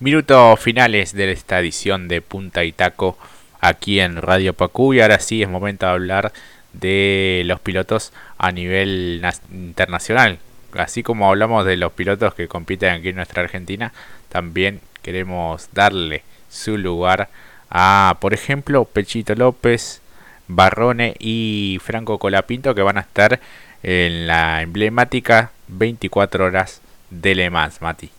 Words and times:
Minutos 0.00 0.58
finales 0.58 1.12
de 1.12 1.30
esta 1.30 1.60
edición 1.60 2.08
de 2.08 2.22
Punta 2.22 2.64
y 2.64 2.72
Taco 2.72 3.18
aquí 3.60 4.00
en 4.00 4.16
Radio 4.22 4.54
Pacú 4.54 4.94
y 4.94 5.00
ahora 5.02 5.20
sí 5.20 5.42
es 5.42 5.48
momento 5.50 5.84
de 5.84 5.92
hablar 5.92 6.32
de 6.72 7.42
los 7.44 7.60
pilotos 7.60 8.14
a 8.38 8.50
nivel 8.50 9.22
internacional. 9.52 10.38
Así 10.72 11.02
como 11.02 11.28
hablamos 11.28 11.66
de 11.66 11.76
los 11.76 11.92
pilotos 11.92 12.32
que 12.32 12.48
compiten 12.48 12.94
aquí 12.94 13.10
en 13.10 13.16
nuestra 13.16 13.42
Argentina, 13.42 13.92
también 14.30 14.80
queremos 15.02 15.68
darle 15.74 16.22
su 16.48 16.78
lugar 16.78 17.28
a, 17.68 18.16
por 18.22 18.32
ejemplo, 18.32 18.86
Pechito 18.86 19.34
López, 19.34 20.00
Barrone 20.48 21.14
y 21.18 21.78
Franco 21.82 22.18
Colapinto 22.18 22.74
que 22.74 22.80
van 22.80 22.96
a 22.96 23.02
estar 23.02 23.38
en 23.82 24.26
la 24.26 24.62
emblemática 24.62 25.50
24 25.68 26.46
horas 26.46 26.80
de 27.10 27.34
Le 27.34 27.50
Mans, 27.50 27.82
Mati. 27.82 28.10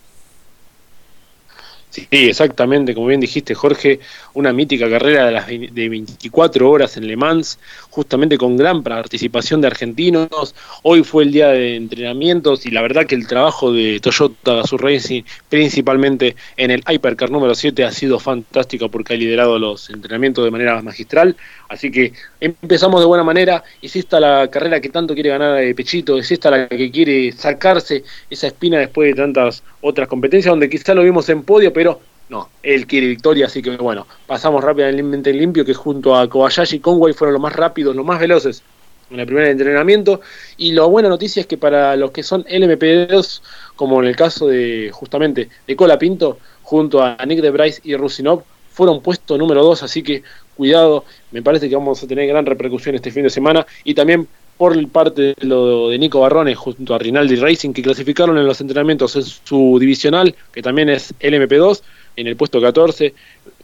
Sí, 1.91 2.07
exactamente, 2.09 2.95
como 2.95 3.07
bien 3.07 3.19
dijiste 3.19 3.53
Jorge, 3.53 3.99
una 4.33 4.53
mítica 4.53 4.89
carrera 4.89 5.25
de, 5.25 5.31
las 5.31 5.47
de 5.47 5.89
24 5.89 6.69
horas 6.69 6.97
en 6.97 7.07
Le 7.07 7.15
Mans, 7.17 7.59
justamente 7.89 8.37
con 8.37 8.57
gran 8.57 8.83
participación 8.83 9.61
de 9.61 9.67
argentinos. 9.67 10.55
Hoy 10.83 11.03
fue 11.03 11.23
el 11.23 11.31
día 11.31 11.49
de 11.49 11.75
entrenamientos 11.75 12.65
y 12.65 12.71
la 12.71 12.81
verdad 12.81 13.05
que 13.05 13.15
el 13.15 13.27
trabajo 13.27 13.71
de 13.71 13.99
Toyota 13.99 14.55
Gazoo 14.55 14.77
Racing, 14.77 15.23
principalmente 15.49 16.35
en 16.57 16.71
el 16.71 16.83
Hypercar 16.87 17.29
número 17.29 17.55
7, 17.55 17.83
ha 17.83 17.91
sido 17.91 18.19
fantástico 18.19 18.89
porque 18.89 19.13
ha 19.13 19.17
liderado 19.17 19.59
los 19.59 19.89
entrenamientos 19.89 20.43
de 20.43 20.51
manera 20.51 20.81
magistral. 20.81 21.35
Así 21.69 21.91
que 21.91 22.13
empezamos 22.39 23.01
de 23.01 23.07
buena 23.07 23.23
manera. 23.23 23.63
Es 23.81 23.95
esta 23.95 24.19
la 24.19 24.49
carrera 24.49 24.79
que 24.79 24.89
tanto 24.89 25.13
quiere 25.13 25.29
ganar 25.29 25.55
de 25.55 25.75
Pechito, 25.75 26.17
es 26.17 26.31
esta 26.31 26.51
la 26.51 26.67
que 26.67 26.91
quiere 26.91 27.31
sacarse 27.31 28.03
esa 28.29 28.47
espina 28.47 28.79
después 28.79 29.09
de 29.09 29.21
tantas 29.21 29.63
otras 29.81 30.07
competencias, 30.07 30.51
donde 30.51 30.69
quizá 30.69 30.93
lo 30.93 31.03
vimos 31.03 31.27
en 31.29 31.43
podio, 31.43 31.73
pero 31.73 31.99
no, 32.31 32.47
él 32.63 32.87
quiere 32.87 33.07
victoria, 33.07 33.47
así 33.47 33.61
que 33.61 33.75
bueno, 33.75 34.07
pasamos 34.25 34.63
rápidamente 34.63 35.33
limpio, 35.33 35.65
que 35.65 35.73
junto 35.73 36.15
a 36.15 36.29
Kobayashi 36.29 36.77
y 36.77 36.79
Conway 36.79 37.13
fueron 37.13 37.33
los 37.33 37.41
más 37.41 37.53
rápidos, 37.53 37.93
los 37.93 38.05
más 38.05 38.21
veloces 38.21 38.63
en 39.11 39.19
el 39.19 39.25
primer 39.25 39.47
entrenamiento. 39.47 40.21
Y 40.55 40.71
la 40.71 40.85
buena 40.85 41.09
noticia 41.09 41.41
es 41.41 41.45
que 41.45 41.57
para 41.57 41.93
los 41.97 42.11
que 42.11 42.23
son 42.23 42.45
LMP2, 42.45 43.41
como 43.75 44.01
en 44.01 44.07
el 44.07 44.15
caso 44.15 44.47
de 44.47 44.91
justamente 44.93 45.49
de 45.67 45.75
Cola 45.75 45.99
Pinto, 45.99 46.37
junto 46.63 47.03
a 47.03 47.17
Nick 47.27 47.41
de 47.41 47.49
Bryce 47.49 47.81
y 47.83 47.97
Rusinov, 47.97 48.43
fueron 48.71 49.01
puesto 49.01 49.37
número 49.37 49.61
2, 49.65 49.83
así 49.83 50.01
que 50.01 50.23
cuidado, 50.55 51.03
me 51.31 51.41
parece 51.41 51.67
que 51.67 51.75
vamos 51.75 52.01
a 52.01 52.07
tener 52.07 52.29
gran 52.29 52.45
repercusión 52.45 52.95
este 52.95 53.11
fin 53.11 53.23
de 53.23 53.29
semana. 53.29 53.67
Y 53.83 53.93
también 53.93 54.25
por 54.61 54.87
parte 54.89 55.33
de 55.33 55.35
lo 55.41 55.89
de 55.89 55.97
Nico 55.97 56.19
Barrones 56.19 56.55
junto 56.55 56.93
a 56.93 56.99
Rinaldi 56.99 57.35
Racing, 57.35 57.73
que 57.73 57.81
clasificaron 57.81 58.37
en 58.37 58.45
los 58.45 58.61
entrenamientos 58.61 59.15
en 59.15 59.23
su 59.23 59.77
divisional, 59.79 60.35
que 60.53 60.61
también 60.61 60.87
es 60.87 61.15
LMP2, 61.19 61.81
en 62.15 62.27
el 62.27 62.35
puesto 62.35 62.61
14. 62.61 63.13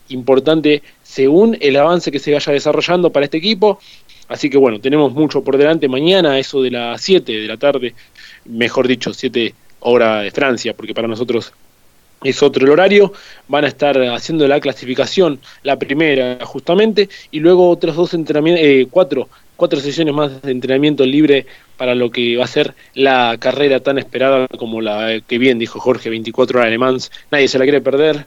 Importante 0.09 0.81
según 1.03 1.57
el 1.59 1.75
avance 1.75 2.11
que 2.11 2.19
se 2.19 2.33
vaya 2.33 2.53
desarrollando 2.53 3.11
para 3.11 3.25
este 3.25 3.37
equipo. 3.37 3.79
Así 4.27 4.49
que 4.49 4.57
bueno, 4.57 4.79
tenemos 4.79 5.13
mucho 5.13 5.43
por 5.43 5.57
delante 5.57 5.87
mañana, 5.87 6.37
eso 6.37 6.61
de 6.61 6.71
las 6.71 7.01
7 7.01 7.31
de 7.31 7.47
la 7.47 7.57
tarde, 7.57 7.93
mejor 8.45 8.87
dicho, 8.87 9.13
7 9.13 9.53
hora 9.79 10.21
de 10.21 10.31
Francia, 10.31 10.73
porque 10.75 10.93
para 10.93 11.07
nosotros 11.07 11.53
es 12.23 12.41
otro 12.41 12.65
el 12.65 12.71
horario, 12.71 13.13
van 13.47 13.63
a 13.63 13.67
estar 13.67 13.97
haciendo 14.09 14.47
la 14.47 14.59
clasificación, 14.59 15.39
la 15.63 15.77
primera 15.77 16.39
justamente, 16.45 17.09
y 17.31 17.39
luego 17.39 17.69
otros 17.69 17.95
dos 17.95 18.13
entrenamientos, 18.13 18.65
eh, 18.65 18.87
cuatro 18.89 19.29
cuatro 19.57 19.79
sesiones 19.81 20.13
más 20.13 20.41
de 20.41 20.51
entrenamiento 20.51 21.05
libre 21.05 21.45
para 21.75 21.95
lo 21.95 22.09
que 22.09 22.37
va 22.37 22.45
a 22.45 22.47
ser 22.47 22.73
la 22.93 23.35
carrera 23.39 23.81
tan 23.81 23.97
esperada 23.97 24.47
como 24.47 24.79
la 24.79 25.19
que 25.27 25.37
bien 25.37 25.59
dijo 25.59 25.79
Jorge, 25.79 26.09
24 26.09 26.59
horas 26.59 26.67
alemán, 26.67 26.97
nadie 27.31 27.47
se 27.47 27.59
la 27.59 27.65
quiere 27.65 27.81
perder. 27.81 28.25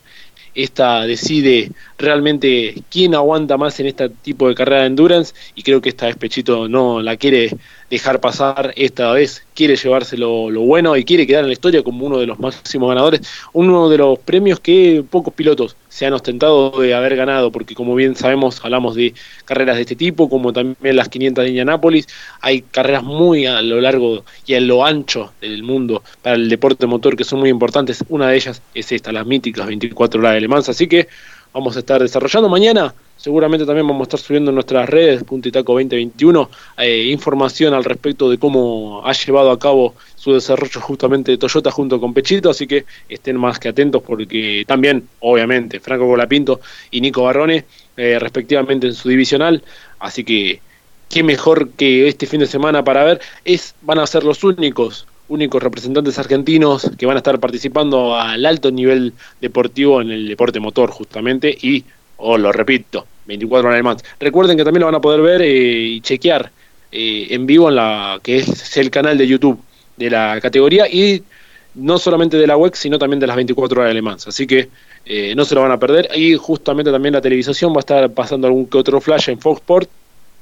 Esta 0.53 1.07
decide 1.07 1.71
realmente 1.97 2.75
quién 2.91 3.15
aguanta 3.15 3.57
más 3.57 3.79
en 3.79 3.87
este 3.87 4.09
tipo 4.09 4.49
de 4.49 4.57
carrera 4.57 4.81
de 4.81 4.89
endurance 4.89 5.33
y 5.55 5.63
creo 5.63 5.81
que 5.81 5.91
esta 5.91 6.07
vez 6.07 6.17
Pechito 6.17 6.69
no 6.69 7.01
la 7.01 7.17
quiere 7.17 7.51
dejar 7.91 8.21
pasar 8.21 8.73
esta 8.77 9.13
vez, 9.13 9.45
quiere 9.55 9.75
llevarse 9.75 10.17
lo, 10.17 10.49
bueno 10.61 10.97
y 10.97 11.05
quiere 11.05 11.27
quedar 11.27 11.43
en 11.43 11.49
la 11.49 11.53
historia 11.53 11.83
como 11.83 12.07
uno 12.07 12.19
de 12.19 12.27
los 12.27 12.39
máximos 12.39 12.89
ganadores, 12.89 13.23
uno 13.53 13.89
de 13.89 13.99
los 13.99 14.19
premios 14.21 14.61
que 14.61 15.05
pocos 15.11 15.35
pilotos 15.35 15.77
se 15.89 16.07
han 16.07 16.13
ostentado 16.13 16.71
de 16.81 16.95
haber 16.95 17.17
ganado, 17.17 17.51
porque 17.51 17.75
como 17.75 17.97
bien 17.97 18.15
sabemos, 18.15 18.65
hablamos 18.65 18.95
de 18.95 19.13
carreras 19.45 19.75
de 19.75 19.83
este 19.83 19.97
tipo, 19.97 20.31
como 20.31 20.53
también 20.53 20.95
las 20.95 21.09
500 21.09 21.43
de 21.43 21.49
Indianápolis, 21.49 22.07
hay 22.41 22.63
carreras 22.63 23.03
muy 23.03 23.47
a 23.47 23.61
lo 23.61 23.81
largo 23.81 24.25
y 24.47 24.55
a 24.55 24.61
lo 24.61 24.87
ancho 24.87 25.33
del 25.41 25.65
mundo 25.65 26.05
para 26.23 26.37
el 26.37 26.49
deporte 26.49 26.87
motor 26.87 27.17
que 27.17 27.25
son 27.25 27.41
muy 27.41 27.49
importantes, 27.49 28.05
una 28.09 28.29
de 28.29 28.37
ellas 28.37 28.63
es 28.73 28.93
esta, 28.93 29.11
las 29.11 29.27
míticas 29.27 29.67
24 29.67 30.21
horas 30.21 30.35
de 30.35 30.41
Le 30.41 30.49
Mans, 30.49 30.69
así 30.69 30.87
que 30.87 31.09
vamos 31.53 31.77
a 31.77 31.81
estar 31.81 32.01
desarrollando. 32.01 32.49
Mañana 32.49 32.95
Seguramente 33.21 33.67
también 33.67 33.87
vamos 33.87 34.01
a 34.01 34.05
estar 34.05 34.21
subiendo 34.21 34.51
en 34.51 34.55
nuestras 34.55 34.89
redes, 34.89 35.23
Puntitaco 35.25 35.75
2021, 35.75 36.49
eh, 36.79 37.05
información 37.11 37.75
al 37.75 37.85
respecto 37.85 38.31
de 38.31 38.39
cómo 38.39 39.03
ha 39.05 39.13
llevado 39.13 39.51
a 39.51 39.59
cabo 39.59 39.95
su 40.17 40.33
desarrollo 40.33 40.81
justamente 40.81 41.33
de 41.33 41.37
Toyota 41.37 41.71
junto 41.71 42.01
con 42.01 42.15
Pechito, 42.15 42.49
así 42.49 42.67
que 42.67 42.87
estén 43.11 43.37
más 43.37 43.59
que 43.59 43.69
atentos 43.69 44.03
porque 44.03 44.65
también, 44.67 45.07
obviamente, 45.19 45.81
Franco 45.81 46.07
Colapinto 46.07 46.63
y 46.91 47.03
Nico 47.03 47.25
Barrone, 47.25 47.67
eh, 47.95 48.19
respectivamente 48.19 48.87
en 48.87 48.95
su 48.95 49.11
divisional, 49.11 49.63
así 49.99 50.25
que 50.25 50.63
qué 51.11 51.23
mejor 51.23 51.73
que 51.73 52.09
este 52.09 52.27
fin 52.27 52.41
de 52.41 52.47
semana 52.47 52.85
para 52.85 53.05
ver, 53.05 53.21
es 53.45 53.75
van 53.83 53.99
a 53.99 54.07
ser 54.07 54.25
los 54.25 54.43
únicos 54.45 55.07
únicos 55.31 55.63
representantes 55.63 56.19
argentinos 56.19 56.91
que 56.99 57.07
van 57.07 57.17
a 57.17 57.19
estar 57.19 57.39
participando 57.41 58.15
al 58.17 58.45
alto 58.45 58.71
nivel 58.71 59.15
deportivo 59.41 60.03
en 60.03 60.11
el 60.11 60.29
deporte 60.29 60.61
motor 60.61 60.91
justamente 60.91 61.57
y 61.63 61.85
o 62.19 62.37
lo 62.37 62.53
repito, 62.53 63.07
24 63.27 63.71
horas 63.71 63.83
más. 63.83 64.05
Recuerden 64.19 64.57
que 64.57 64.65
también 64.65 64.81
lo 64.81 64.87
van 64.87 64.97
a 64.97 65.01
poder 65.01 65.23
ver 65.23 65.43
eh, 65.43 65.83
y 65.83 66.01
chequear 66.03 66.51
eh, 66.93 67.29
en 67.31 67.47
vivo 67.47 67.69
en 67.69 67.77
la 67.77 68.21
que 68.23 68.37
es 68.37 68.77
el 68.77 68.91
canal 68.91 69.17
de 69.17 69.27
YouTube 69.27 69.59
de 69.97 70.11
la 70.11 70.39
categoría 70.41 70.87
y 70.89 71.23
no 71.75 71.99
solamente 71.99 72.37
de 72.37 72.47
la 72.47 72.57
web, 72.57 72.75
sino 72.75 72.99
también 72.99 73.21
de 73.21 73.27
las 73.27 73.37
24 73.37 73.81
horas 73.81 73.91
alemán. 73.91 74.19
Así 74.27 74.47
que 74.47 74.69
eh, 75.07 75.35
no 75.35 75.45
se 75.45 75.55
lo 75.55 75.63
van 75.63 75.71
a 75.71 75.79
perder. 75.79 76.11
Y 76.17 76.35
justamente 76.35 76.91
también 76.91 77.15
la 77.15 77.21
televisión 77.21 77.73
va 77.73 77.77
a 77.77 77.81
estar 77.81 78.11
pasando 78.11 78.47
algún 78.47 78.67
que 78.67 78.79
otro 78.79 79.01
flash 79.01 79.31
en 79.31 79.39
Fox 79.39 79.61
Sport. 79.61 79.89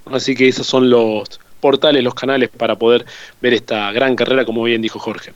Así 0.06 0.34
que 0.34 0.48
esos 0.48 0.66
son 0.66 0.88
los 0.88 1.38
portales, 1.60 2.02
los 2.02 2.14
canales 2.14 2.48
para 2.48 2.76
poder 2.76 3.04
ver 3.41 3.54
esta 3.54 3.91
gran 3.92 4.16
carrera, 4.16 4.44
como 4.44 4.62
bien 4.62 4.82
dijo 4.82 4.98
Jorge. 4.98 5.32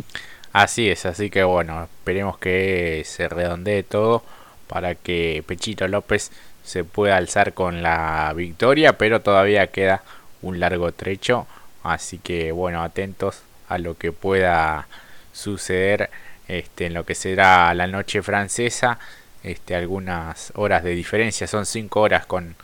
Así 0.53 0.91
es, 0.91 1.07
así 1.07 1.31
que 1.31 1.45
bueno, 1.45 1.85
esperemos 1.85 2.39
que 2.39 3.03
se 3.07 3.29
redondee 3.29 3.83
todo 3.83 4.23
para 4.67 4.95
que 4.95 5.43
Pechito 5.47 5.89
López 5.89 6.31
se 6.63 6.85
pueda 6.85 7.17
alzar 7.17 7.55
con 7.55 7.83
la 7.83 8.33
victoria, 8.37 8.99
pero 8.99 9.21
todavía 9.21 9.69
queda 9.69 10.03
un 10.43 10.61
largo 10.61 10.93
trecho, 10.93 11.47
así 11.83 12.19
que 12.19 12.53
bueno, 12.53 12.83
atentos 12.83 13.43
a 13.69 13.79
lo 13.79 13.97
que 13.97 14.13
pueda 14.13 14.89
suceder 15.33 16.11
este, 16.49 16.87
en 16.87 16.95
lo 16.95 17.05
que 17.05 17.15
será 17.15 17.73
la 17.75 17.87
noche 17.87 18.23
francesa, 18.23 18.99
este, 19.43 19.75
algunas 19.75 20.53
horas 20.55 20.85
de 20.85 20.91
diferencia, 20.91 21.47
son 21.47 21.65
cinco 21.65 22.03
horas 22.03 22.27
con, 22.27 22.55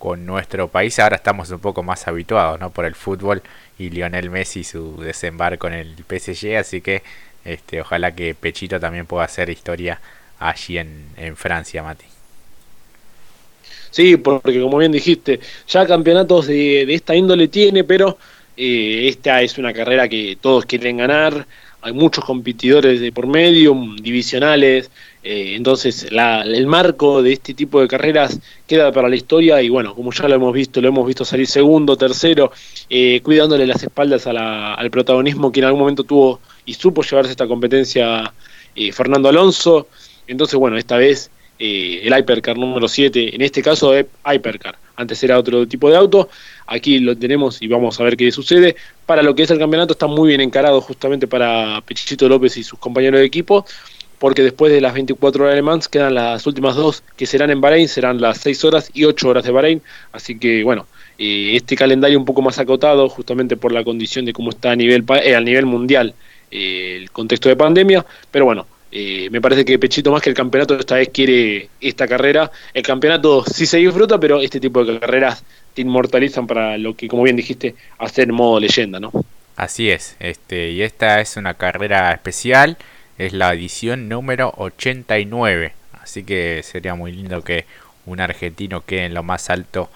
con 0.00 0.24
nuestro 0.24 0.68
país, 0.68 0.98
ahora 0.98 1.16
estamos 1.16 1.50
un 1.50 1.58
poco 1.58 1.82
más 1.82 2.08
habituados 2.08 2.58
¿no? 2.58 2.70
por 2.70 2.86
el 2.86 2.94
fútbol 2.94 3.42
y 3.78 3.90
Lionel 3.90 4.30
Messi 4.30 4.64
su 4.64 4.96
desembarco 4.96 5.68
en 5.68 5.74
el 5.74 5.94
PSG, 6.08 6.56
así 6.56 6.80
que 6.80 7.02
este, 7.44 7.82
ojalá 7.82 8.14
que 8.14 8.34
Pechito 8.34 8.80
también 8.80 9.04
pueda 9.04 9.26
hacer 9.26 9.50
historia 9.50 10.00
allí 10.38 10.78
en, 10.78 11.04
en 11.18 11.36
Francia, 11.36 11.82
Mati. 11.82 12.06
Sí, 13.90 14.16
porque 14.16 14.62
como 14.62 14.78
bien 14.78 14.90
dijiste, 14.90 15.38
ya 15.68 15.86
campeonatos 15.86 16.46
de, 16.46 16.82
esta 16.94 17.14
índole 17.14 17.48
tiene, 17.48 17.84
pero 17.84 18.16
eh, 18.56 19.06
esta 19.06 19.42
es 19.42 19.58
una 19.58 19.74
carrera 19.74 20.08
que 20.08 20.38
todos 20.40 20.64
quieren 20.64 20.96
ganar, 20.96 21.46
hay 21.82 21.92
muchos 21.92 22.24
competidores 22.24 23.00
de 23.00 23.12
por 23.12 23.26
medio, 23.26 23.76
divisionales, 24.00 24.90
eh, 25.22 25.54
entonces 25.56 26.08
el 26.10 26.66
marco 26.66 27.22
de 27.22 27.34
este 27.34 27.54
tipo 27.54 27.80
de 27.80 27.88
carreras 27.88 28.40
queda 28.66 28.90
para 28.92 29.08
la 29.08 29.16
historia 29.16 29.60
y 29.62 29.68
bueno, 29.68 29.94
como 29.94 30.12
ya 30.12 30.28
lo 30.28 30.34
hemos 30.34 30.54
visto, 30.54 30.80
lo 30.80 30.88
hemos 30.88 31.06
visto 31.06 31.24
salir 31.24 31.46
segundo, 31.46 31.96
tercero, 31.96 32.52
eh, 32.88 33.20
cuidándole 33.22 33.66
las 33.66 33.82
espaldas 33.82 34.26
al 34.26 34.90
protagonismo 34.90 35.52
que 35.52 35.60
en 35.60 35.66
algún 35.66 35.80
momento 35.80 36.04
tuvo 36.04 36.40
y 36.64 36.74
supo 36.74 37.02
llevarse 37.02 37.30
esta 37.32 37.46
competencia 37.46 38.32
Fernando 38.92 39.28
Alonso. 39.28 39.88
Entonces, 40.26 40.58
bueno, 40.58 40.78
esta 40.78 40.96
vez 40.96 41.30
eh, 41.62 42.00
el 42.04 42.18
Hypercar 42.18 42.56
número 42.56 42.88
7, 42.88 43.34
en 43.34 43.42
este 43.42 43.62
caso 43.62 43.94
es 43.94 44.06
Hypercar, 44.24 44.78
antes 44.96 45.22
era 45.22 45.38
otro 45.38 45.68
tipo 45.68 45.90
de 45.90 45.96
auto, 45.96 46.30
aquí 46.66 46.98
lo 47.00 47.14
tenemos 47.14 47.60
y 47.60 47.68
vamos 47.68 48.00
a 48.00 48.04
ver 48.04 48.16
qué 48.16 48.32
sucede. 48.32 48.76
Para 49.04 49.22
lo 49.22 49.34
que 49.34 49.42
es 49.42 49.50
el 49.50 49.58
campeonato 49.58 49.92
está 49.92 50.06
muy 50.06 50.28
bien 50.28 50.40
encarado 50.40 50.80
justamente 50.80 51.26
para 51.26 51.82
Pechito 51.82 52.30
López 52.30 52.56
y 52.56 52.62
sus 52.62 52.78
compañeros 52.78 53.20
de 53.20 53.26
equipo, 53.26 53.66
porque 54.20 54.42
después 54.42 54.70
de 54.72 54.80
las 54.80 54.94
24 54.94 55.44
horas 55.44 55.56
de 55.56 55.62
Le 55.62 55.80
quedan 55.90 56.14
las 56.14 56.46
últimas 56.46 56.76
dos 56.76 57.02
que 57.16 57.26
serán 57.26 57.50
en 57.50 57.60
Bahrein, 57.60 57.88
serán 57.88 58.20
las 58.20 58.38
6 58.38 58.64
horas 58.66 58.90
y 58.94 59.04
8 59.04 59.28
horas 59.28 59.44
de 59.44 59.50
Bahrein, 59.50 59.82
así 60.12 60.38
que 60.38 60.62
bueno, 60.62 60.86
eh, 61.18 61.56
este 61.56 61.74
calendario 61.74 62.18
un 62.18 62.24
poco 62.26 62.42
más 62.42 62.58
acotado 62.58 63.08
justamente 63.08 63.56
por 63.56 63.72
la 63.72 63.82
condición 63.82 64.24
de 64.26 64.32
cómo 64.32 64.50
está 64.50 64.72
a 64.72 64.76
nivel, 64.76 65.04
eh, 65.24 65.34
a 65.34 65.40
nivel 65.40 65.66
mundial 65.66 66.14
el 66.50 67.10
contexto 67.10 67.48
de 67.48 67.56
pandemia, 67.56 68.04
pero 68.30 68.44
bueno, 68.44 68.66
Eh, 68.92 69.28
me 69.30 69.40
parece 69.40 69.64
que 69.64 69.78
Pechito 69.78 70.10
más 70.10 70.20
que 70.20 70.30
el 70.30 70.34
campeonato 70.34 70.74
esta 70.76 70.96
vez 70.96 71.10
quiere 71.10 71.70
esta 71.80 72.08
carrera. 72.08 72.50
El 72.74 72.82
campeonato 72.82 73.44
sí 73.44 73.64
se 73.64 73.76
disfruta, 73.78 74.18
pero 74.18 74.40
este 74.40 74.58
tipo 74.58 74.84
de 74.84 74.98
carreras 74.98 75.44
te 75.74 75.82
inmortalizan 75.82 76.46
para 76.46 76.76
lo 76.76 76.94
que, 76.96 77.06
como 77.06 77.22
bien 77.22 77.36
dijiste, 77.36 77.76
hacer 77.98 78.32
modo 78.32 78.58
leyenda, 78.58 78.98
¿no? 78.98 79.12
Así 79.56 79.90
es, 79.90 80.16
este, 80.18 80.70
y 80.72 80.82
esta 80.82 81.20
es 81.20 81.36
una 81.36 81.54
carrera 81.54 82.10
especial, 82.12 82.76
es 83.20 83.34
la 83.34 83.52
edición 83.52 84.08
número 84.08 84.54
89, 84.56 85.74
así 86.00 86.24
que 86.24 86.62
sería 86.62 86.94
muy 86.94 87.12
lindo 87.12 87.44
que 87.44 87.66
un 88.06 88.18
argentino 88.18 88.80
quede 88.86 89.04
en 89.04 89.14
lo 89.14 89.22
más 89.22 89.50
alto 89.50 89.90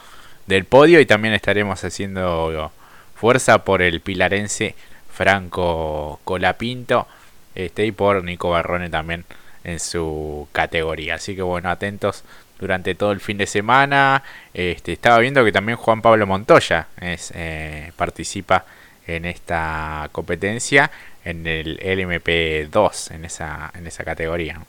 del 0.47 0.67
podio 0.67 1.01
y 1.01 1.07
también 1.07 1.33
estaremos 1.33 1.83
haciendo 1.83 2.71
fuerza 3.15 3.65
por 3.65 3.81
el 3.81 4.03
pilarense 4.03 4.75
Franco 5.11 6.21
Colapinto 6.25 7.09
este, 7.55 7.87
y 7.87 7.93
por 7.93 8.23
Nico 8.23 8.51
Barrone 8.51 8.91
también 8.91 9.25
en 9.65 9.81
su 9.81 10.47
categoría. 10.53 11.15
Así 11.15 11.35
que 11.35 11.41
bueno, 11.41 11.71
atentos 11.71 12.25
durante 12.59 12.95
todo 12.95 13.13
el 13.13 13.21
fin 13.21 13.39
de 13.39 13.47
semana. 13.47 14.23
Este, 14.53 14.93
estaba 14.93 15.19
viendo 15.21 15.43
que 15.47 15.53
también 15.53 15.79
Juan 15.79 16.03
Pablo 16.03 16.27
Montoya 16.27 16.89
es, 17.01 17.33
eh, 17.35 17.91
participa 17.97 18.67
en 19.07 19.25
esta 19.25 20.11
competencia 20.13 20.91
en 21.25 21.47
el 21.47 21.79
LMP2, 21.79 23.15
en 23.15 23.25
esa, 23.25 23.71
en 23.75 23.87
esa 23.87 24.05
categoría. 24.05 24.61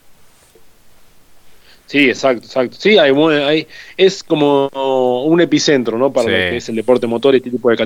Sí, 1.88 2.10
exacto, 2.10 2.46
exacto. 2.46 2.78
Sí, 2.80 2.98
hay, 2.98 3.14
hay, 3.14 3.68
es 3.96 4.24
como 4.24 4.70
un 5.24 5.40
epicentro, 5.40 6.00
¿no? 6.00 6.12
Para 6.12 6.30
lo 6.30 6.36
que 6.36 6.58
es 6.58 6.68
el 6.70 6.76
deporte 6.76 7.06
motor, 7.06 7.36
este 7.36 7.52
tipo 7.52 7.70
de 7.70 7.78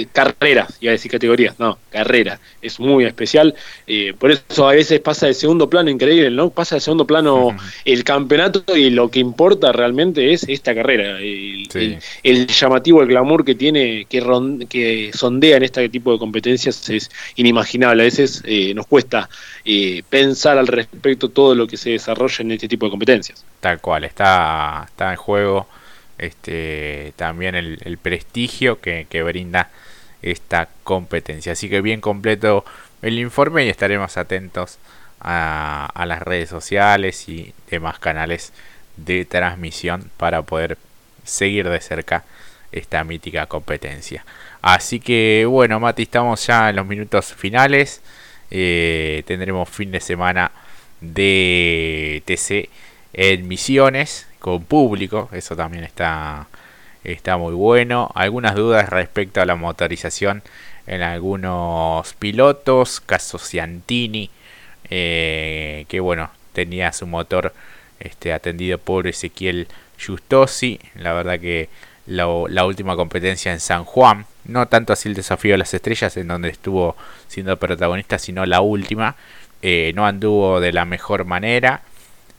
eh, 0.00 0.08
carreras, 0.12 0.78
iba 0.80 0.90
a 0.90 0.92
decir 0.92 1.10
categorías, 1.10 1.58
no, 1.58 1.76
carreras. 1.90 2.38
Es 2.60 2.78
muy 2.78 3.04
especial. 3.04 3.54
Eh, 3.88 4.14
por 4.16 4.30
eso 4.30 4.68
a 4.68 4.74
veces 4.74 5.00
pasa 5.00 5.26
de 5.26 5.34
segundo 5.34 5.68
plano, 5.68 5.90
increíble, 5.90 6.30
¿no? 6.30 6.50
Pasa 6.50 6.76
de 6.76 6.80
segundo 6.80 7.04
plano 7.04 7.56
el 7.84 8.04
campeonato 8.04 8.76
y 8.76 8.90
lo 8.90 9.10
que 9.10 9.18
importa 9.18 9.72
realmente 9.72 10.32
es 10.32 10.44
esta 10.48 10.72
carrera. 10.72 11.18
El, 11.18 12.46
llamativo, 12.46 13.02
el 13.02 13.08
glamour 13.08 13.44
que 13.44 13.56
tiene, 13.56 14.06
que, 14.08 14.22
que 14.68 15.10
sondea 15.12 15.56
en 15.56 15.64
este 15.64 15.88
tipo 15.88 16.12
de 16.12 16.18
competencias 16.18 16.88
es 16.90 17.10
inimaginable. 17.34 18.02
A 18.02 18.04
veces 18.04 18.40
eh, 18.46 18.72
nos 18.72 18.86
cuesta 18.86 19.28
pensar 20.08 20.58
al 20.58 20.68
respecto 20.68 21.28
todo 21.28 21.56
lo 21.56 21.66
que 21.66 21.76
se 21.76 21.90
desarrolla 21.90 22.36
en 22.38 22.52
este 22.52 22.68
tipo 22.68 22.86
de 22.86 22.90
competencias. 22.90 23.31
Tal 23.60 23.80
cual, 23.80 24.04
está, 24.04 24.84
está 24.88 25.10
en 25.10 25.16
juego 25.16 25.68
este, 26.18 27.12
también 27.16 27.54
el, 27.54 27.98
prestigio 28.00 28.80
que, 28.80 29.22
brinda 29.24 29.70
esta 30.22 30.68
competencia. 30.84 31.52
Así 31.52 31.68
que 31.68 31.80
bien 31.80 32.00
completo 32.00 32.64
el 33.02 33.18
informe 33.18 33.64
y 33.64 33.68
estaremos 33.68 34.16
atentos 34.16 34.78
a, 35.20 35.86
a, 35.94 36.06
las 36.06 36.22
redes 36.22 36.48
sociales 36.48 37.28
y 37.28 37.54
demás 37.70 37.98
canales 37.98 38.52
de 38.96 39.24
transmisión 39.24 40.10
para 40.16 40.42
poder 40.42 40.78
seguir 41.24 41.68
de 41.68 41.80
cerca 41.80 42.24
esta 42.72 43.04
mítica 43.04 43.46
competencia. 43.46 44.24
Así 44.62 45.00
que 45.00 45.44
bueno, 45.48 45.78
Mati, 45.80 46.02
estamos 46.02 46.46
ya 46.46 46.70
en 46.70 46.76
los 46.76 46.86
minutos 46.86 47.34
finales. 47.34 48.00
Eh, 48.50 49.22
tendremos 49.26 49.68
fin 49.68 49.90
de 49.90 50.00
semana 50.00 50.52
de 51.00 52.22
TC 52.26 52.68
en 53.12 53.48
Misiones 53.48 54.26
con 54.38 54.64
público, 54.64 55.28
eso 55.32 55.54
también 55.56 55.84
está, 55.84 56.48
está 57.04 57.36
muy 57.36 57.54
bueno. 57.54 58.10
Algunas 58.14 58.54
dudas 58.54 58.88
respecto 58.88 59.40
a 59.40 59.46
la 59.46 59.54
motorización 59.54 60.42
en 60.86 61.02
algunos 61.02 62.12
pilotos, 62.14 63.00
caso 63.00 63.38
Ciantini, 63.38 64.30
eh, 64.90 65.86
que 65.88 66.00
bueno, 66.00 66.30
tenía 66.52 66.92
su 66.92 67.06
motor 67.06 67.54
este, 68.00 68.32
atendido 68.32 68.78
por 68.78 69.06
Ezequiel 69.06 69.68
Justosi, 70.04 70.80
la 70.96 71.12
verdad 71.12 71.38
que 71.38 71.68
la, 72.06 72.26
última 72.26 72.96
competencia 72.96 73.52
en 73.52 73.60
San 73.60 73.84
Juan, 73.84 74.26
no 74.44 74.66
tanto 74.66 74.92
así 74.92 75.08
el 75.08 75.14
desafío 75.14 75.52
de 75.52 75.58
las 75.58 75.72
estrellas 75.72 76.16
en 76.16 76.26
donde 76.28 76.48
estuvo 76.48 76.96
siendo 77.28 77.56
protagonista, 77.58 78.18
sino 78.18 78.44
la 78.44 78.60
última, 78.60 79.14
eh, 79.62 79.92
no 79.94 80.04
anduvo 80.04 80.58
de 80.58 80.72
la 80.72 80.84
mejor 80.84 81.24
manera 81.24 81.82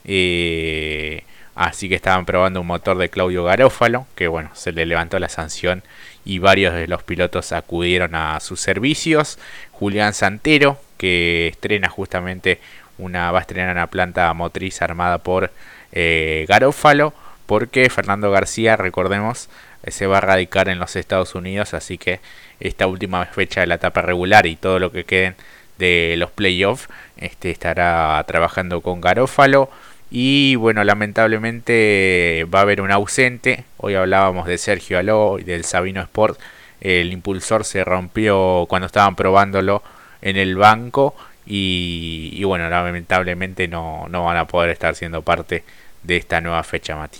eh, 0.04 1.24
así 1.54 1.88
que 1.88 1.94
estaban 1.94 2.26
probando 2.26 2.60
un 2.60 2.66
motor 2.66 2.98
de 2.98 3.08
Claudio 3.08 3.44
Garófalo, 3.44 4.06
que 4.14 4.28
bueno, 4.28 4.50
se 4.54 4.72
le 4.72 4.86
levantó 4.86 5.18
la 5.18 5.28
sanción 5.28 5.82
y 6.24 6.38
varios 6.38 6.74
de 6.74 6.88
los 6.88 7.02
pilotos 7.02 7.52
acudieron 7.52 8.14
a 8.14 8.40
sus 8.40 8.60
servicios. 8.60 9.38
Julián 9.72 10.14
Santero, 10.14 10.78
que 10.96 11.48
estrena 11.48 11.88
justamente 11.88 12.60
una, 12.98 13.32
va 13.32 13.38
a 13.38 13.42
estrenar 13.42 13.72
una 13.72 13.88
planta 13.88 14.32
motriz 14.34 14.80
armada 14.82 15.18
por 15.18 15.50
eh, 15.92 16.46
Garófalo, 16.48 17.12
porque 17.46 17.90
Fernando 17.90 18.30
García, 18.30 18.76
recordemos, 18.76 19.48
eh, 19.82 19.90
se 19.90 20.06
va 20.06 20.18
a 20.18 20.22
radicar 20.22 20.68
en 20.68 20.78
los 20.78 20.96
Estados 20.96 21.34
Unidos, 21.34 21.74
así 21.74 21.98
que 21.98 22.20
esta 22.60 22.86
última 22.86 23.24
fecha 23.26 23.60
de 23.60 23.66
la 23.66 23.74
etapa 23.76 24.02
regular 24.02 24.46
y 24.46 24.56
todo 24.56 24.78
lo 24.78 24.92
que 24.92 25.04
queden 25.04 25.34
de 25.78 26.14
los 26.18 26.30
playoffs, 26.30 26.88
este, 27.16 27.50
estará 27.50 28.22
trabajando 28.26 28.80
con 28.80 29.00
Garófalo. 29.00 29.70
Y 30.16 30.54
bueno, 30.54 30.84
lamentablemente 30.84 32.46
va 32.54 32.60
a 32.60 32.62
haber 32.62 32.80
un 32.80 32.92
ausente. 32.92 33.64
Hoy 33.78 33.96
hablábamos 33.96 34.46
de 34.46 34.58
Sergio 34.58 34.96
Aló 34.96 35.40
y 35.40 35.42
del 35.42 35.64
Sabino 35.64 36.00
Sport. 36.02 36.38
El 36.80 37.12
impulsor 37.12 37.64
se 37.64 37.82
rompió 37.82 38.64
cuando 38.68 38.86
estaban 38.86 39.16
probándolo 39.16 39.82
en 40.22 40.36
el 40.36 40.54
banco. 40.54 41.16
Y, 41.46 42.44
bueno, 42.44 42.70
lamentablemente 42.70 43.66
no, 43.66 44.06
no 44.08 44.22
van 44.22 44.36
a 44.36 44.46
poder 44.46 44.70
estar 44.70 44.94
siendo 44.94 45.22
parte 45.22 45.64
de 46.04 46.16
esta 46.18 46.40
nueva 46.40 46.62
fecha, 46.62 46.94
Mati. 46.94 47.18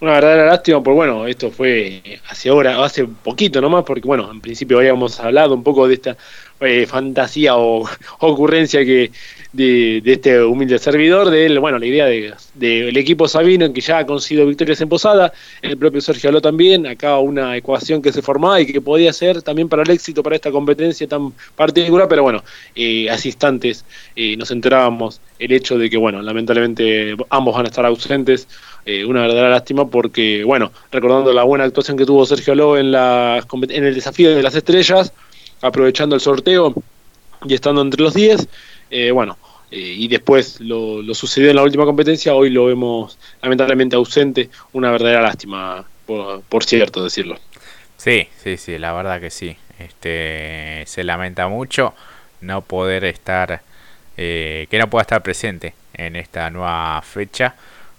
Una 0.00 0.12
verdadera 0.12 0.46
lástima, 0.46 0.80
pues 0.80 0.94
bueno, 0.94 1.26
esto 1.26 1.50
fue 1.50 2.20
hace 2.28 2.50
ahora, 2.50 2.84
hace 2.84 3.04
poquito 3.04 3.60
nomás, 3.60 3.82
porque 3.84 4.06
bueno, 4.06 4.30
en 4.30 4.40
principio 4.40 4.78
habíamos 4.78 5.18
hablado 5.18 5.54
un 5.54 5.64
poco 5.64 5.88
de 5.88 5.94
esta 5.94 6.16
eh, 6.60 6.86
fantasía 6.86 7.56
o 7.56 7.88
ocurrencia 8.20 8.84
que 8.84 9.10
de, 9.52 10.02
este 10.04 10.42
humilde 10.42 10.78
servidor, 10.78 11.30
de 11.30 11.46
él, 11.46 11.58
bueno, 11.58 11.78
la 11.78 11.86
idea 11.86 12.06
del 12.06 12.34
de, 12.54 12.88
equipo 13.00 13.26
Sabino, 13.26 13.72
que 13.72 13.80
ya 13.80 13.98
ha 13.98 14.06
conseguido 14.06 14.46
victorias 14.46 14.80
en 14.80 14.88
Posada, 14.88 15.32
el 15.62 15.76
propio 15.76 16.00
Sergio 16.00 16.30
Aló 16.30 16.40
también, 16.40 16.86
acá 16.86 17.18
una 17.18 17.56
ecuación 17.56 18.00
que 18.00 18.12
se 18.12 18.22
formaba 18.22 18.60
y 18.60 18.66
que 18.66 18.80
podía 18.80 19.12
ser 19.12 19.42
también 19.42 19.68
para 19.68 19.82
el 19.82 19.90
éxito 19.90 20.22
para 20.22 20.36
esta 20.36 20.50
competencia 20.50 21.06
tan 21.08 21.32
particular, 21.56 22.06
pero 22.08 22.22
bueno, 22.22 22.44
eh, 22.74 23.08
instantes 23.24 23.84
eh, 24.16 24.36
nos 24.36 24.50
enterábamos 24.50 25.20
el 25.38 25.52
hecho 25.52 25.78
de 25.78 25.90
que, 25.90 25.96
bueno, 25.96 26.22
lamentablemente 26.22 27.16
ambos 27.30 27.54
van 27.54 27.66
a 27.66 27.68
estar 27.68 27.84
ausentes, 27.84 28.46
eh, 28.86 29.04
una 29.04 29.22
verdadera 29.22 29.50
lástima 29.50 29.88
porque, 29.88 30.44
bueno, 30.44 30.72
recordando 30.90 31.32
la 31.32 31.42
buena 31.42 31.64
actuación 31.64 31.96
que 31.96 32.06
tuvo 32.06 32.24
Sergio 32.24 32.52
Aló 32.52 32.78
en, 32.78 32.94
en 32.94 33.84
el 33.84 33.94
desafío 33.94 34.34
de 34.34 34.42
las 34.42 34.54
estrellas, 34.54 35.12
aprovechando 35.60 36.14
el 36.14 36.20
sorteo 36.20 36.74
y 37.44 37.54
estando 37.54 37.82
entre 37.82 38.02
los 38.02 38.14
10, 38.14 38.48
eh, 38.90 39.10
bueno, 39.10 39.38
eh, 39.70 39.78
y 39.78 40.08
después 40.08 40.60
lo, 40.60 41.02
sucedió 41.14 41.50
en 41.50 41.56
la 41.56 41.62
última 41.62 41.84
competencia, 41.84 42.34
hoy 42.34 42.50
lo 42.50 42.66
vemos 42.66 43.18
lamentablemente 43.42 43.96
ausente, 43.96 44.50
una 44.72 44.90
verdadera 44.90 45.22
lástima, 45.22 45.84
por, 46.06 46.64
cierto 46.64 47.04
decirlo. 47.04 47.38
Sí, 47.96 48.28
sí, 48.42 48.56
sí, 48.56 48.78
la 48.78 48.92
verdad 48.92 49.20
que 49.20 49.30
sí. 49.30 49.56
Este, 49.78 50.82
se 50.86 51.04
lamenta 51.04 51.48
mucho 51.48 51.94
no 52.40 52.62
poder 52.62 53.04
estar, 53.04 53.62
eh, 54.16 54.66
que 54.70 54.78
no 54.78 54.90
pueda 54.90 55.02
estar 55.02 55.22
presente 55.22 55.74
en 55.94 56.16
esta 56.16 56.50
nueva 56.50 57.00
fecha. 57.02 57.54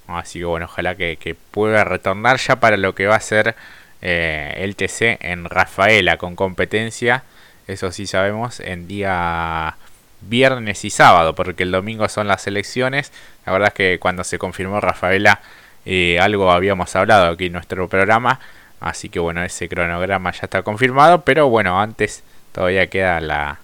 Así 0.07 0.39
que 0.39 0.45
bueno, 0.45 0.65
ojalá 0.65 0.95
que, 0.95 1.17
que 1.17 1.35
pueda 1.35 1.83
retornar 1.85 2.37
ya 2.37 2.59
para 2.59 2.75
lo 2.75 2.93
que 2.93 3.07
va 3.07 3.15
a 3.15 3.21
ser 3.21 3.55
el 4.01 4.75
TC 4.75 5.19
en 5.21 5.45
Rafaela 5.45 6.17
con 6.17 6.35
competencia. 6.35 7.23
Eso 7.71 7.91
sí 7.91 8.05
sabemos, 8.05 8.59
en 8.59 8.87
día 8.87 9.77
viernes 10.21 10.83
y 10.83 10.89
sábado, 10.89 11.35
porque 11.35 11.63
el 11.63 11.71
domingo 11.71 12.07
son 12.09 12.27
las 12.27 12.45
elecciones. 12.45 13.13
La 13.45 13.53
verdad 13.53 13.69
es 13.69 13.73
que 13.73 13.99
cuando 13.99 14.25
se 14.25 14.37
confirmó 14.37 14.81
Rafaela, 14.81 15.39
eh, 15.85 16.19
algo 16.19 16.51
habíamos 16.51 16.93
hablado 16.97 17.31
aquí 17.31 17.45
en 17.45 17.53
nuestro 17.53 17.87
programa. 17.87 18.41
Así 18.81 19.07
que 19.07 19.19
bueno, 19.19 19.41
ese 19.43 19.69
cronograma 19.69 20.31
ya 20.31 20.41
está 20.43 20.63
confirmado. 20.63 21.21
Pero 21.21 21.47
bueno, 21.47 21.79
antes 21.79 22.23
todavía 22.51 22.87
queda 22.87 23.21
la, 23.21 23.59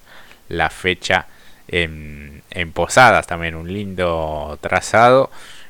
la 0.48 0.70
fecha 0.70 1.28
en, 1.68 2.44
en, 2.52 2.72
Posadas, 2.72 3.28
también 3.28 3.56
un 3.56 3.74
lindo 3.74 4.58
trazado. 4.62 5.30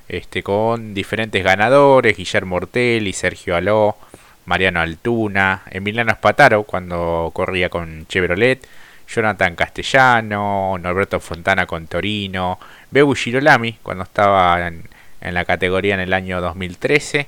Este, 0.09 0.43
con 0.43 0.93
diferentes 0.93 1.43
ganadores, 1.43 2.15
Guillermo 2.15 2.57
Ortel 2.57 3.07
y 3.07 3.13
Sergio 3.13 3.55
Aló, 3.57 3.97
Mariano 4.47 4.79
Altuna, 4.79 5.63
Emiliano 5.69 6.13
Spataro 6.13 6.63
cuando 6.63 7.31
corría 7.33 7.69
con 7.69 8.07
Chevrolet, 8.07 8.65
Jonathan 9.07 9.55
Castellano, 9.55 10.77
Norberto 10.79 11.19
Fontana 11.19 11.65
con 11.65 11.87
Torino, 11.87 12.57
Bebu 12.89 13.13
Girolami 13.13 13.73
cuando 13.83 14.03
estaba 14.03 14.67
en, 14.67 14.83
la 15.21 15.43
categoría 15.43 15.95
en 15.95 15.99
el 15.99 16.13
año 16.13 16.39
2013. 16.39 17.27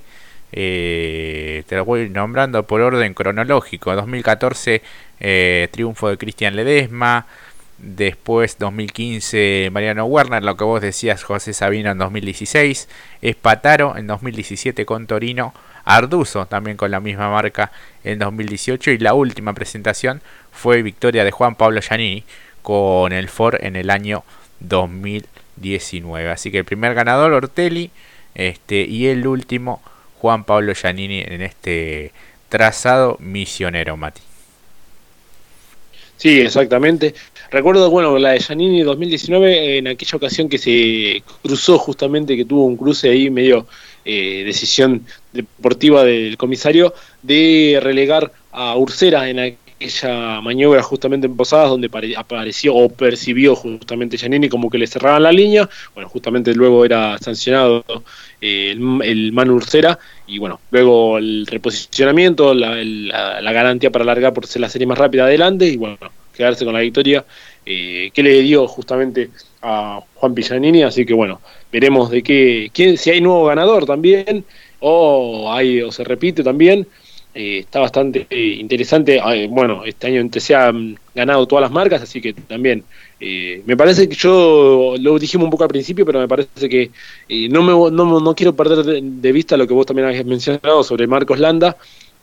Eh, 0.51 1.63
te 1.67 1.75
lo 1.75 1.85
voy 1.85 2.09
nombrando 2.09 2.63
por 2.63 2.79
orden 2.79 3.13
cronológico. 3.13 3.93
2014, 3.95 4.81
eh, 5.19 5.67
triunfo 5.71 6.09
de 6.09 6.17
Cristian 6.17 6.55
Ledesma. 6.55 7.25
Después 7.77 8.57
2015 8.59 9.69
Mariano 9.71 10.03
Werner, 10.05 10.43
lo 10.43 10.57
que 10.57 10.65
vos 10.65 10.81
decías 10.81 11.23
José 11.23 11.53
Sabino 11.53 11.91
en 11.91 11.97
2016. 11.97 12.87
Espataro 13.21 13.97
en 13.97 14.07
2017 14.07 14.85
con 14.85 15.05
Torino. 15.07 15.53
Arduzo 15.89 16.45
también 16.45 16.77
con 16.77 16.91
la 16.91 16.99
misma 16.99 17.29
marca 17.31 17.71
en 18.03 18.19
2018. 18.19 18.91
Y 18.91 18.97
la 18.99 19.15
última 19.15 19.53
presentación 19.53 20.21
fue 20.51 20.83
victoria 20.83 21.23
de 21.23 21.31
Juan 21.31 21.55
Pablo 21.55 21.81
Giannini 21.81 22.23
con 22.61 23.11
el 23.11 23.27
Ford 23.27 23.55
en 23.59 23.75
el 23.75 23.89
año 23.89 24.23
2019. 24.59 26.29
Así 26.29 26.51
que 26.51 26.59
el 26.59 26.65
primer 26.65 26.93
ganador 26.93 27.33
Ortelli 27.33 27.89
este, 28.35 28.81
y 28.81 29.07
el 29.07 29.25
último 29.25 29.81
Juan 30.19 30.43
Pablo 30.43 30.73
Giannini 30.73 31.21
en 31.21 31.41
este 31.41 32.11
trazado 32.49 33.17
misionero, 33.19 33.97
Mati. 33.97 34.21
Sí, 36.17 36.41
exactamente. 36.41 37.15
Recuerdo, 37.49 37.89
bueno, 37.89 38.19
la 38.19 38.31
de 38.31 38.39
Giannini 38.39 38.83
2019, 38.83 39.77
en 39.77 39.87
aquella 39.87 40.17
ocasión 40.17 40.49
que 40.49 40.57
se 40.59 41.23
cruzó 41.41 41.79
justamente, 41.79 42.35
que 42.35 42.45
tuvo 42.45 42.65
un 42.65 42.77
cruce 42.77 43.09
ahí 43.09 43.29
medio 43.29 43.65
eh, 44.05 44.43
decisión 44.45 45.05
deportiva 45.33 46.03
del 46.03 46.37
comisario, 46.37 46.93
de 47.21 47.79
relegar 47.81 48.31
a 48.51 48.75
Ursera 48.77 49.29
en 49.29 49.39
aquella 49.39 50.41
maniobra 50.41 50.81
justamente 50.83 51.27
en 51.27 51.35
Posadas, 51.35 51.69
donde 51.69 51.89
apareció 52.17 52.75
o 52.75 52.89
percibió 52.89 53.55
justamente 53.55 54.17
Giannini 54.17 54.49
como 54.49 54.69
que 54.69 54.77
le 54.77 54.87
cerraban 54.87 55.23
la 55.23 55.31
línea. 55.31 55.69
Bueno, 55.93 56.09
justamente 56.09 56.53
luego 56.53 56.83
era 56.85 57.17
sancionado 57.19 57.83
eh, 58.41 58.71
el, 58.71 59.01
el, 59.03 59.31
Manu 59.31 59.55
Ursera 59.55 59.97
y 60.27 60.37
bueno, 60.37 60.59
luego 60.71 61.17
el 61.17 61.45
reposicionamiento, 61.47 62.53
la, 62.53 62.75
la, 62.83 63.51
garantía 63.51 63.89
para 63.89 64.03
alargar 64.03 64.33
por 64.33 64.47
ser 64.47 64.61
la 64.61 64.69
serie 64.69 64.87
más 64.87 64.97
rápida 64.97 65.23
adelante 65.25 65.65
y 65.65 65.77
bueno, 65.77 65.97
quedarse 66.33 66.65
con 66.65 66.73
la 66.73 66.79
victoria 66.79 67.25
eh, 67.71 68.09
que 68.11 68.23
le 68.23 68.41
dio 68.41 68.67
justamente 68.67 69.29
a 69.61 70.01
Juan 70.15 70.33
Pillanini, 70.33 70.81
así 70.81 71.05
que 71.05 71.13
bueno, 71.13 71.39
veremos 71.71 72.09
de 72.09 72.23
qué, 72.23 72.71
quién, 72.73 72.97
si 72.97 73.11
hay 73.11 73.21
nuevo 73.21 73.45
ganador 73.45 73.85
también 73.85 74.43
o 74.79 75.51
hay 75.53 75.81
o 75.81 75.91
se 75.91 76.03
repite 76.03 76.43
también. 76.43 76.87
Eh, 77.35 77.59
está 77.59 77.79
bastante 77.79 78.25
interesante. 78.31 79.21
Bueno, 79.49 79.85
este 79.85 80.07
año 80.07 80.27
se 80.31 80.55
han 80.55 80.97
ganado 81.13 81.45
todas 81.45 81.61
las 81.61 81.71
marcas, 81.71 82.01
así 82.01 82.19
que 82.19 82.33
también 82.33 82.83
eh, 83.21 83.61
me 83.65 83.75
parece 83.75 84.07
que 84.07 84.15
yo 84.15 84.95
lo 84.97 85.19
dijimos 85.19 85.45
un 85.45 85.51
poco 85.51 85.63
al 85.63 85.69
principio, 85.69 86.05
pero 86.05 86.19
me 86.19 86.27
parece 86.27 86.69
que 86.69 86.91
eh, 87.27 87.49
no, 87.49 87.61
me, 87.61 87.73
no, 87.91 88.19
no, 88.21 88.35
quiero 88.35 88.55
perder 88.55 88.85
de, 89.03 89.31
vista 89.31 89.57
lo 89.57 89.67
que 89.67 89.73
vos 89.73 89.85
también 89.85 90.07
habías 90.07 90.25
mencionado 90.25 90.83
sobre 90.83 91.05
Marcos 91.07 91.39
Landa. 91.39 91.75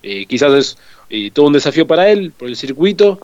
Eh, 0.02 0.24
quizás 0.26 0.76
es 1.10 1.32
todo 1.32 1.46
un 1.46 1.52
desafío 1.52 1.86
para 1.86 2.10
él 2.10 2.32
por 2.32 2.48
el 2.48 2.56
circuito, 2.56 3.20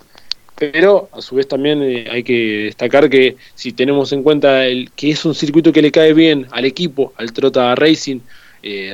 pero 0.57 1.09
a 1.13 1.21
su 1.21 1.35
vez 1.35 1.49
también 1.49 1.83
hay 2.11 2.23
que 2.23 2.65
destacar 2.65 3.09
que 3.11 3.37
si 3.55 3.73
tenemos 3.73 4.13
en 4.13 4.23
cuenta 4.23 4.65
el, 4.65 4.91
que 4.93 5.11
es 5.11 5.25
un 5.25 5.35
circuito 5.35 5.73
que 5.73 5.83
le 5.83 5.91
cae 5.91 6.13
bien 6.13 6.47
al 6.51 6.65
equipo, 6.65 7.13
al 7.17 7.33
Trota 7.33 7.75
Racing, 7.75 8.21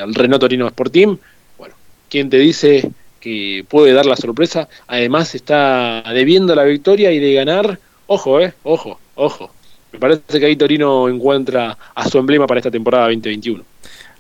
al 0.01 0.15
Renault 0.15 0.41
Torino 0.41 0.67
Sport 0.67 0.93
Team, 0.93 1.19
bueno, 1.59 1.75
¿quién 2.09 2.31
te 2.31 2.39
dice 2.39 2.89
que 3.21 3.65
puede 3.69 3.93
dar 3.93 4.07
la 4.07 4.17
sorpresa? 4.17 4.69
Además 4.87 5.35
está 5.35 6.03
debiendo 6.15 6.55
la 6.55 6.65
victoria 6.65 7.13
y 7.13 7.19
de 7.19 7.35
ganar 7.35 7.79
Ojo, 8.11 8.41
eh, 8.41 8.55
ojo, 8.63 8.99
ojo. 9.17 9.51
Me 9.93 9.99
parece 9.99 10.41
que 10.41 10.47
ahí 10.47 10.57
Torino 10.57 11.11
encuentra 11.11 11.77
a 11.95 12.09
su 12.09 12.17
emblema 12.17 12.47
para 12.47 12.59
esta 12.59 12.71
temporada 12.71 13.05
2021. 13.05 13.63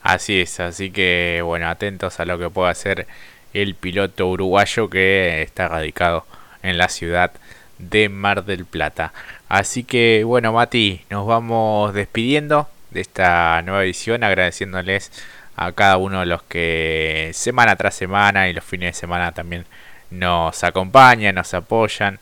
Así 0.02 0.40
es, 0.40 0.61
así 0.61 0.90
que 0.90 1.40
bueno, 1.42 1.68
atentos 1.68 2.21
a 2.21 2.26
lo 2.26 2.38
que 2.38 2.50
pueda 2.50 2.68
hacer 2.68 3.07
el 3.54 3.75
piloto 3.75 4.28
uruguayo 4.28 4.90
que 4.90 5.40
está 5.40 5.68
radicado 5.68 6.26
en 6.62 6.78
la 6.78 6.88
ciudad 6.88 7.32
de 7.78 8.08
Mar 8.08 8.44
del 8.44 8.64
Plata. 8.64 9.12
Así 9.48 9.84
que 9.84 10.24
bueno, 10.24 10.52
Mati, 10.52 11.02
nos 11.10 11.26
vamos 11.26 11.94
despidiendo 11.94 12.68
de 12.90 13.00
esta 13.00 13.62
nueva 13.62 13.84
edición, 13.84 14.24
agradeciéndoles 14.24 15.12
a 15.56 15.72
cada 15.72 15.96
uno 15.96 16.20
de 16.20 16.26
los 16.26 16.42
que 16.42 17.30
semana 17.34 17.76
tras 17.76 17.94
semana 17.94 18.48
y 18.48 18.52
los 18.52 18.64
fines 18.64 18.94
de 18.94 19.00
semana 19.00 19.32
también 19.32 19.64
nos 20.10 20.64
acompañan, 20.64 21.34
nos 21.34 21.54
apoyan. 21.54 22.18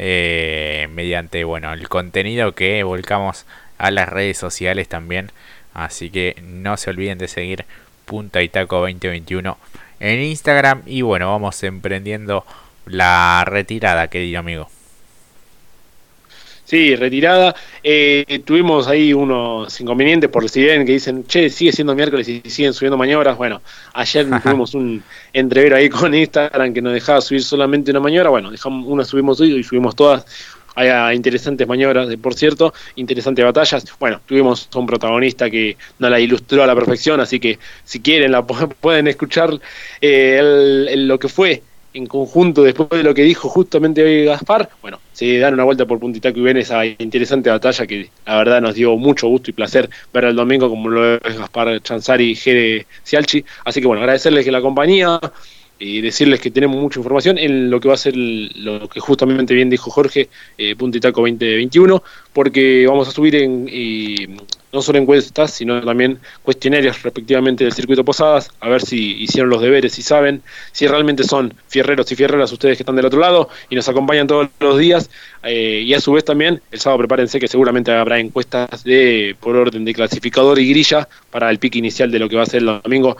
Eh, 0.00 0.86
mediante 0.94 1.42
bueno 1.42 1.72
el 1.72 1.88
contenido 1.88 2.52
que 2.52 2.84
volcamos 2.84 3.46
a 3.78 3.90
las 3.90 4.08
redes 4.08 4.38
sociales 4.38 4.86
también 4.86 5.32
así 5.74 6.08
que 6.08 6.40
no 6.46 6.76
se 6.76 6.90
olviden 6.90 7.18
de 7.18 7.26
seguir 7.26 7.64
punta 8.04 8.40
y 8.42 8.48
taco 8.48 8.76
2021 8.76 9.58
en 9.98 10.20
Instagram 10.20 10.82
y 10.86 11.02
bueno 11.02 11.32
vamos 11.32 11.60
emprendiendo 11.64 12.46
la 12.90 13.44
retirada 13.46 14.08
querido 14.08 14.38
amigo 14.40 14.68
Sí, 16.68 16.94
retirada. 16.96 17.54
Eh, 17.82 18.42
tuvimos 18.44 18.88
ahí 18.88 19.14
unos 19.14 19.80
inconvenientes 19.80 20.28
por 20.28 20.46
si 20.50 20.62
ven 20.62 20.84
que 20.84 20.92
dicen, 20.92 21.24
che, 21.26 21.48
sigue 21.48 21.72
siendo 21.72 21.94
miércoles 21.94 22.28
y 22.28 22.42
siguen 22.44 22.74
subiendo 22.74 22.98
maniobras. 22.98 23.38
Bueno, 23.38 23.62
ayer 23.94 24.26
tuvimos 24.42 24.74
un 24.74 25.02
entrevero 25.32 25.76
ahí 25.76 25.88
con 25.88 26.14
Instagram 26.14 26.74
que 26.74 26.82
nos 26.82 26.92
dejaba 26.92 27.22
subir 27.22 27.42
solamente 27.42 27.90
una 27.90 28.00
maniobra. 28.00 28.28
Bueno, 28.28 28.50
dejamos 28.50 28.86
una 28.86 29.02
subimos 29.06 29.40
hoy 29.40 29.54
y 29.54 29.62
subimos 29.62 29.96
todas. 29.96 30.26
Hay 30.74 31.16
interesantes 31.16 31.66
maniobras, 31.66 32.14
por 32.16 32.34
cierto, 32.34 32.74
interesantes 32.96 33.42
batallas. 33.46 33.86
Bueno, 33.98 34.20
tuvimos 34.26 34.68
un 34.74 34.86
protagonista 34.86 35.48
que 35.48 35.78
nos 35.98 36.10
la 36.10 36.20
ilustró 36.20 36.62
a 36.62 36.66
la 36.66 36.74
perfección, 36.74 37.18
así 37.20 37.40
que 37.40 37.58
si 37.82 38.00
quieren 38.00 38.32
la 38.32 38.46
pueden 38.80 39.08
escuchar 39.08 39.58
eh, 40.02 40.94
lo 40.98 41.18
que 41.18 41.28
fue 41.28 41.62
en 41.94 42.06
conjunto 42.06 42.62
después 42.62 42.88
de 42.90 43.02
lo 43.02 43.14
que 43.14 43.22
dijo 43.22 43.48
justamente 43.48 44.02
hoy 44.02 44.24
Gaspar, 44.24 44.68
bueno, 44.82 45.00
se 45.12 45.38
dan 45.38 45.54
una 45.54 45.64
vuelta 45.64 45.86
por 45.86 45.98
Puntitaco 45.98 46.38
y 46.38 46.42
ven 46.42 46.58
esa 46.58 46.84
interesante 46.84 47.50
batalla 47.50 47.86
que 47.86 48.10
la 48.26 48.36
verdad 48.36 48.60
nos 48.60 48.74
dio 48.74 48.96
mucho 48.96 49.28
gusto 49.28 49.50
y 49.50 49.54
placer 49.54 49.88
ver 50.12 50.24
el 50.24 50.36
domingo 50.36 50.68
como 50.68 50.88
lo 50.88 51.14
es 51.16 51.38
Gaspar 51.38 51.80
Chanzari 51.82 52.30
y 52.30 52.34
Jere 52.34 52.86
Cialchi. 53.04 53.44
Así 53.64 53.80
que 53.80 53.86
bueno, 53.86 54.02
agradecerles 54.02 54.44
que 54.44 54.52
la 54.52 54.60
compañía 54.60 55.18
y 55.78 56.00
decirles 56.00 56.40
que 56.40 56.50
tenemos 56.50 56.80
mucha 56.80 56.98
información 56.98 57.38
en 57.38 57.70
lo 57.70 57.80
que 57.80 57.88
va 57.88 57.94
a 57.94 57.98
ser 57.98 58.16
lo 58.16 58.88
que 58.88 59.00
justamente 59.00 59.54
bien 59.54 59.70
dijo 59.70 59.90
Jorge, 59.90 60.28
eh, 60.56 60.74
Puntitaco 60.76 61.20
2021, 61.20 62.02
porque 62.32 62.86
vamos 62.86 63.08
a 63.08 63.12
subir 63.12 63.36
en, 63.36 64.36
no 64.72 64.82
solo 64.82 64.98
encuestas, 64.98 65.52
sino 65.52 65.80
también 65.82 66.18
cuestionarios 66.42 67.02
respectivamente 67.02 67.64
del 67.64 67.72
circuito 67.72 68.04
Posadas, 68.04 68.50
a 68.60 68.68
ver 68.68 68.82
si 68.82 69.22
hicieron 69.22 69.50
los 69.50 69.62
deberes, 69.62 69.92
si 69.92 70.02
saben, 70.02 70.42
si 70.72 70.86
realmente 70.86 71.24
son 71.24 71.54
fierreros 71.68 72.10
y 72.12 72.16
fierreras 72.16 72.52
ustedes 72.52 72.76
que 72.76 72.82
están 72.82 72.96
del 72.96 73.06
otro 73.06 73.20
lado 73.20 73.48
y 73.70 73.76
nos 73.76 73.88
acompañan 73.88 74.26
todos 74.26 74.48
los 74.60 74.78
días. 74.78 75.10
Eh, 75.44 75.82
y 75.86 75.94
a 75.94 76.00
su 76.00 76.12
vez 76.12 76.24
también, 76.24 76.60
el 76.70 76.80
sábado 76.80 76.98
prepárense 76.98 77.38
que 77.38 77.48
seguramente 77.48 77.92
habrá 77.92 78.18
encuestas 78.18 78.82
de 78.84 79.36
por 79.40 79.56
orden 79.56 79.84
de 79.84 79.94
clasificador 79.94 80.58
y 80.58 80.68
grilla 80.68 81.08
para 81.30 81.50
el 81.50 81.58
pique 81.58 81.78
inicial 81.78 82.10
de 82.10 82.18
lo 82.18 82.28
que 82.28 82.36
va 82.36 82.42
a 82.42 82.46
ser 82.46 82.60
el 82.60 82.80
domingo. 82.82 83.16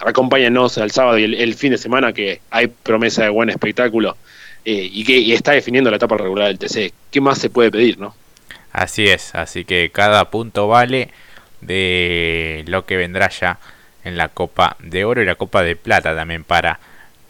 Acompáñenos 0.00 0.78
al 0.78 0.90
sábado 0.90 1.18
y 1.18 1.24
el, 1.24 1.54
fin 1.54 1.72
de 1.72 1.78
semana 1.78 2.12
que 2.12 2.40
hay 2.50 2.68
promesa 2.68 3.22
de 3.22 3.28
buen 3.28 3.50
espectáculo. 3.50 4.16
Eh, 4.64 4.88
y 4.92 5.04
que 5.04 5.18
y 5.18 5.32
está 5.32 5.52
definiendo 5.52 5.90
la 5.90 5.96
etapa 5.96 6.16
regular 6.16 6.48
del 6.48 6.58
TC. 6.58 6.92
¿Qué 7.10 7.20
más 7.20 7.38
se 7.38 7.50
puede 7.50 7.70
pedir, 7.70 7.98
no? 7.98 8.14
Así 8.72 9.08
es, 9.08 9.34
así 9.34 9.64
que 9.64 9.90
cada 9.90 10.30
punto 10.30 10.68
vale 10.68 11.08
de 11.60 12.64
lo 12.66 12.86
que 12.86 12.96
vendrá 12.96 13.28
ya 13.28 13.58
en 14.04 14.16
la 14.16 14.28
Copa 14.28 14.76
de 14.78 15.04
Oro 15.04 15.22
y 15.22 15.26
la 15.26 15.34
Copa 15.34 15.62
de 15.62 15.76
Plata 15.76 16.14
también 16.14 16.44
para 16.44 16.78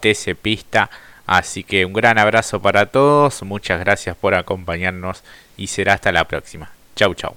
TC 0.01 0.35
Pista. 0.35 0.89
Así 1.25 1.63
que 1.63 1.85
un 1.85 1.93
gran 1.93 2.17
abrazo 2.17 2.61
para 2.61 2.87
todos, 2.87 3.43
muchas 3.43 3.79
gracias 3.79 4.15
por 4.15 4.35
acompañarnos 4.35 5.23
y 5.57 5.67
será 5.67 5.93
hasta 5.93 6.11
la 6.11 6.25
próxima. 6.25 6.71
Chau 6.95 7.13
chau. 7.13 7.35